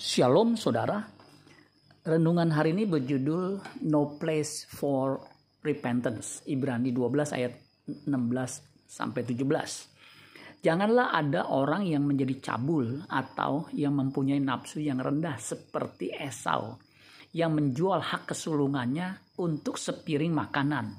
Shalom 0.00 0.56
saudara. 0.56 0.96
Renungan 2.08 2.48
hari 2.56 2.72
ini 2.72 2.88
berjudul 2.88 3.60
No 3.84 4.16
Place 4.16 4.64
for 4.64 5.20
Repentance. 5.60 6.40
Ibrani 6.48 6.88
12 6.88 7.36
ayat 7.36 7.52
16 8.08 8.08
sampai 8.88 9.28
17. 9.28 10.64
Janganlah 10.64 11.12
ada 11.12 11.52
orang 11.52 11.84
yang 11.84 12.08
menjadi 12.08 12.32
cabul 12.40 13.04
atau 13.12 13.68
yang 13.76 13.92
mempunyai 13.92 14.40
nafsu 14.40 14.80
yang 14.80 15.04
rendah 15.04 15.36
seperti 15.36 16.16
Esau 16.16 16.80
yang 17.36 17.52
menjual 17.52 18.00
hak 18.00 18.32
kesulungannya 18.32 19.36
untuk 19.36 19.76
sepiring 19.76 20.32
makanan. 20.32 20.96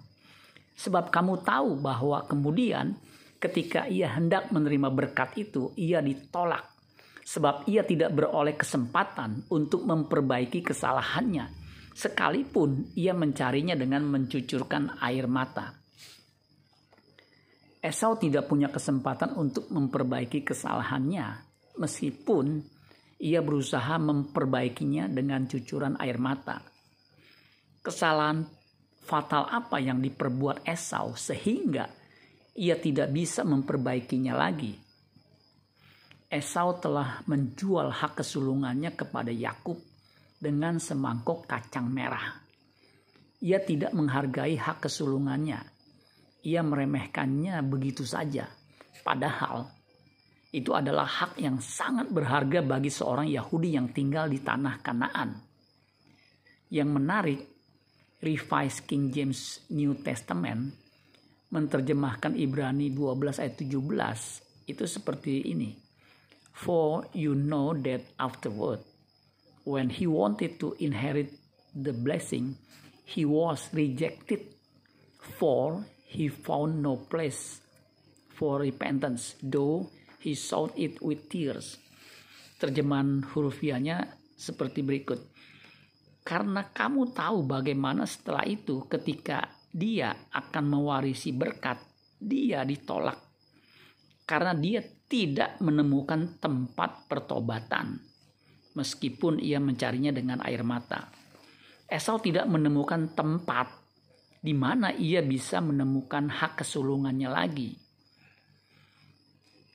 Sebab 0.77 1.09
kamu 1.09 1.41
tahu 1.41 1.81
bahwa 1.81 2.21
kemudian 2.29 2.93
ketika 3.41 3.89
ia 3.89 4.13
hendak 4.13 4.53
menerima 4.53 4.93
berkat 4.93 5.41
itu, 5.41 5.73
ia 5.73 6.05
ditolak 6.05 6.70
sebab 7.31 7.63
ia 7.71 7.87
tidak 7.87 8.11
beroleh 8.11 8.59
kesempatan 8.59 9.47
untuk 9.55 9.87
memperbaiki 9.87 10.59
kesalahannya, 10.67 11.47
sekalipun 11.95 12.91
ia 12.99 13.15
mencarinya 13.15 13.71
dengan 13.71 14.03
mencucurkan 14.03 14.99
air 14.99 15.31
mata. 15.31 15.71
Esau 17.79 18.19
tidak 18.19 18.51
punya 18.51 18.67
kesempatan 18.67 19.39
untuk 19.39 19.71
memperbaiki 19.71 20.43
kesalahannya, 20.43 21.39
meskipun 21.79 22.59
ia 23.23 23.39
berusaha 23.39 23.95
memperbaikinya 23.95 25.07
dengan 25.07 25.47
cucuran 25.47 25.95
air 26.03 26.19
mata. 26.19 26.59
Kesalahan 27.79 28.43
fatal 29.07 29.47
apa 29.47 29.79
yang 29.79 30.03
diperbuat 30.03 30.67
Esau 30.67 31.15
sehingga 31.15 31.87
ia 32.59 32.75
tidak 32.75 33.09
bisa 33.15 33.47
memperbaikinya 33.47 34.35
lagi? 34.35 34.90
Esau 36.31 36.79
telah 36.79 37.19
menjual 37.27 37.91
hak 37.91 38.23
kesulungannya 38.23 38.95
kepada 38.95 39.35
Yakub 39.35 39.75
dengan 40.39 40.79
semangkuk 40.79 41.43
kacang 41.43 41.91
merah. 41.91 42.39
Ia 43.43 43.59
tidak 43.59 43.91
menghargai 43.91 44.55
hak 44.55 44.87
kesulungannya. 44.87 45.59
Ia 46.47 46.63
meremehkannya 46.63 47.59
begitu 47.67 48.07
saja. 48.07 48.47
Padahal 49.03 49.67
itu 50.55 50.71
adalah 50.71 51.03
hak 51.03 51.35
yang 51.35 51.59
sangat 51.59 52.07
berharga 52.07 52.63
bagi 52.63 52.87
seorang 52.87 53.27
Yahudi 53.27 53.75
yang 53.75 53.91
tinggal 53.91 54.31
di 54.31 54.39
tanah 54.39 54.79
Kanaan. 54.79 55.35
Yang 56.71 56.89
menarik, 56.95 57.41
Revised 58.23 58.87
King 58.87 59.11
James 59.11 59.67
New 59.67 59.99
Testament 59.99 60.71
menerjemahkan 61.51 62.39
Ibrani 62.39 62.87
12 62.87 63.43
ayat 63.43 63.55
17 63.59 64.71
itu 64.71 64.83
seperti 64.87 65.51
ini. 65.51 65.90
For 66.61 67.09
you 67.17 67.33
know 67.33 67.73
that 67.73 68.05
afterward, 68.21 68.85
when 69.65 69.89
he 69.89 70.05
wanted 70.05 70.61
to 70.61 70.77
inherit 70.77 71.33
the 71.73 71.89
blessing, 71.89 72.53
he 73.01 73.25
was 73.25 73.65
rejected, 73.73 74.45
for 75.17 75.89
he 76.05 76.29
found 76.29 76.85
no 76.85 77.01
place 77.09 77.65
for 78.37 78.61
repentance, 78.61 79.33
though 79.41 79.89
he 80.21 80.37
sought 80.37 80.77
it 80.77 81.01
with 81.01 81.33
tears. 81.33 81.81
Terjemahan 82.61 83.25
hurufiahnya 83.25 84.21
seperti 84.37 84.85
berikut. 84.85 85.17
Karena 86.21 86.69
kamu 86.69 87.09
tahu 87.09 87.41
bagaimana 87.41 88.05
setelah 88.05 88.45
itu 88.45 88.85
ketika 88.85 89.49
dia 89.73 90.13
akan 90.29 90.77
mewarisi 90.77 91.33
berkat, 91.33 91.81
dia 92.21 92.61
ditolak. 92.61 93.30
Karena 94.31 94.55
dia 94.55 94.79
tidak 95.11 95.59
menemukan 95.59 96.39
tempat 96.39 97.11
pertobatan, 97.11 97.99
meskipun 98.79 99.43
ia 99.43 99.59
mencarinya 99.59 100.15
dengan 100.15 100.39
air 100.47 100.63
mata. 100.63 101.11
Esau 101.83 102.15
tidak 102.23 102.47
menemukan 102.47 103.11
tempat 103.11 103.67
di 104.39 104.55
mana 104.55 104.95
ia 104.95 105.19
bisa 105.19 105.59
menemukan 105.59 106.31
hak 106.31 106.63
kesulungannya 106.63 107.27
lagi. 107.27 107.75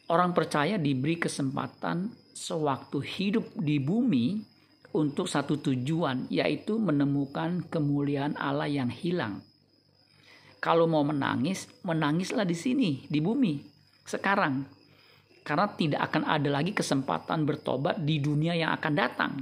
Orang 0.08 0.32
percaya 0.32 0.80
diberi 0.80 1.20
kesempatan 1.20 2.16
sewaktu 2.32 3.04
hidup 3.04 3.52
di 3.60 3.76
bumi 3.76 4.40
untuk 4.96 5.28
satu 5.28 5.60
tujuan, 5.60 6.32
yaitu 6.32 6.80
menemukan 6.80 7.60
kemuliaan 7.68 8.32
Allah 8.40 8.72
yang 8.72 8.88
hilang. 8.88 9.44
Kalau 10.64 10.88
mau 10.88 11.04
menangis, 11.04 11.68
menangislah 11.84 12.48
di 12.48 12.56
sini, 12.56 13.04
di 13.04 13.20
bumi, 13.20 13.75
sekarang 14.06 14.64
karena 15.46 15.66
tidak 15.74 16.00
akan 16.10 16.22
ada 16.26 16.48
lagi 16.50 16.74
kesempatan 16.74 17.46
bertobat 17.46 18.02
di 18.02 18.18
dunia 18.18 18.54
yang 18.54 18.74
akan 18.74 18.94
datang. 18.94 19.32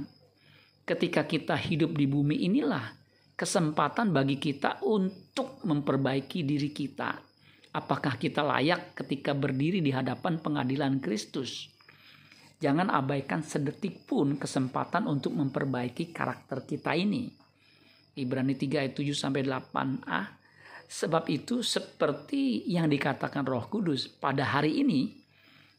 Ketika 0.85 1.25
kita 1.25 1.57
hidup 1.57 1.97
di 1.97 2.05
bumi 2.05 2.45
inilah 2.45 2.93
kesempatan 3.35 4.15
bagi 4.15 4.37
kita 4.37 4.85
untuk 4.85 5.59
memperbaiki 5.65 6.45
diri 6.45 6.69
kita. 6.69 7.19
Apakah 7.75 8.15
kita 8.15 8.39
layak 8.39 8.95
ketika 8.95 9.35
berdiri 9.35 9.83
di 9.83 9.91
hadapan 9.91 10.39
pengadilan 10.39 11.03
Kristus? 11.03 11.67
Jangan 12.63 12.87
abaikan 12.87 13.43
sedetik 13.43 14.07
pun 14.07 14.39
kesempatan 14.39 15.11
untuk 15.11 15.35
memperbaiki 15.35 16.15
karakter 16.15 16.63
kita 16.63 16.95
ini. 16.95 17.27
Ibrani 18.15 18.55
3 18.55 18.79
ayat 18.79 18.95
7 18.95 19.11
sampai 19.11 19.43
8a. 19.43 20.44
Sebab 20.85 21.25
itu 21.33 21.65
seperti 21.65 22.65
yang 22.69 22.87
dikatakan 22.87 23.43
Roh 23.43 23.65
Kudus 23.67 24.05
pada 24.07 24.45
hari 24.45 24.85
ini 24.85 25.25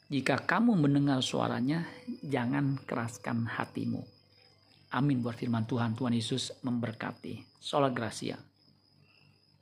jika 0.06 0.38
kamu 0.38 0.78
mendengar 0.78 1.18
suaranya, 1.18 1.82
jangan 2.22 2.78
keraskan 2.86 3.42
hatimu. 3.42 4.06
Amin 4.94 5.18
buat 5.18 5.34
firman 5.34 5.66
Tuhan. 5.66 5.98
Tuhan 5.98 6.14
Yesus 6.14 6.54
memberkati. 6.62 7.58
Sholat 7.58 7.90
Gracia. 7.90 8.38